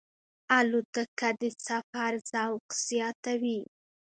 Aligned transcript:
الوتکه 0.57 1.29
د 1.39 1.41
سفر 1.67 2.11
ذوق 2.31 2.65
زیاتوي. 2.87 3.59